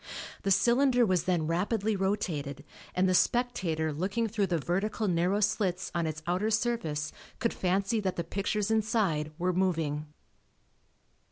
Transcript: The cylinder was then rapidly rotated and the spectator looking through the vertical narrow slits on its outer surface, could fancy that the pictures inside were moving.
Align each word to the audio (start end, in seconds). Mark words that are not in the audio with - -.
The 0.41 0.49
cylinder 0.49 1.05
was 1.05 1.25
then 1.25 1.45
rapidly 1.45 1.95
rotated 1.95 2.63
and 2.95 3.07
the 3.07 3.13
spectator 3.13 3.93
looking 3.93 4.25
through 4.27 4.47
the 4.47 4.57
vertical 4.57 5.07
narrow 5.07 5.41
slits 5.41 5.91
on 5.93 6.07
its 6.07 6.23
outer 6.25 6.49
surface, 6.49 7.13
could 7.37 7.53
fancy 7.53 7.99
that 7.99 8.15
the 8.15 8.23
pictures 8.23 8.71
inside 8.71 9.31
were 9.37 9.53
moving. 9.53 10.07